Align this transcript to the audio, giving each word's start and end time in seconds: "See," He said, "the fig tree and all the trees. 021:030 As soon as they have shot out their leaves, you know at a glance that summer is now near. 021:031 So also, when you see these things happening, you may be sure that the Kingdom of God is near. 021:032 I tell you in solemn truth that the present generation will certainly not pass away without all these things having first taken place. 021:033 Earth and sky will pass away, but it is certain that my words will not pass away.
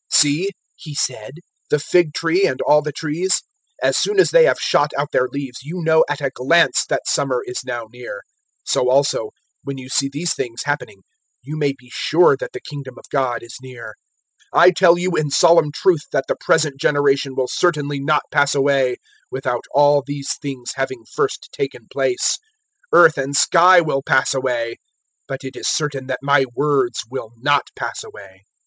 "See," 0.09 0.49
He 0.75 0.95
said, 0.95 1.33
"the 1.69 1.77
fig 1.77 2.15
tree 2.15 2.47
and 2.47 2.59
all 2.63 2.81
the 2.81 2.91
trees. 2.91 3.43
021:030 3.83 3.87
As 3.89 3.97
soon 3.99 4.19
as 4.19 4.31
they 4.31 4.45
have 4.45 4.57
shot 4.59 4.89
out 4.97 5.11
their 5.11 5.27
leaves, 5.31 5.59
you 5.61 5.79
know 5.83 6.03
at 6.09 6.19
a 6.21 6.31
glance 6.31 6.87
that 6.87 7.03
summer 7.05 7.43
is 7.45 7.63
now 7.63 7.85
near. 7.93 8.23
021:031 8.65 8.71
So 8.71 8.89
also, 8.89 9.29
when 9.63 9.77
you 9.77 9.89
see 9.89 10.09
these 10.11 10.33
things 10.33 10.63
happening, 10.63 11.03
you 11.43 11.55
may 11.55 11.73
be 11.77 11.91
sure 11.93 12.35
that 12.35 12.51
the 12.51 12.59
Kingdom 12.61 12.95
of 12.97 13.05
God 13.11 13.43
is 13.43 13.55
near. 13.61 13.93
021:032 14.55 14.61
I 14.63 14.71
tell 14.71 14.97
you 14.97 15.11
in 15.11 15.29
solemn 15.29 15.71
truth 15.71 16.05
that 16.11 16.25
the 16.27 16.35
present 16.35 16.79
generation 16.81 17.35
will 17.35 17.47
certainly 17.47 17.99
not 17.99 18.23
pass 18.31 18.55
away 18.55 18.95
without 19.29 19.65
all 19.71 20.01
these 20.03 20.35
things 20.41 20.71
having 20.73 21.05
first 21.13 21.49
taken 21.51 21.85
place. 21.93 22.39
021:033 22.91 22.99
Earth 23.03 23.17
and 23.19 23.35
sky 23.35 23.79
will 23.81 24.01
pass 24.01 24.33
away, 24.33 24.77
but 25.27 25.43
it 25.43 25.55
is 25.55 25.67
certain 25.67 26.07
that 26.07 26.17
my 26.23 26.45
words 26.55 27.01
will 27.07 27.29
not 27.37 27.67
pass 27.75 28.03
away. 28.03 28.41